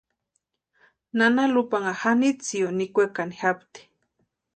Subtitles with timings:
[1.17, 3.81] Nana Lupanha Janitziosï nikwekani japti.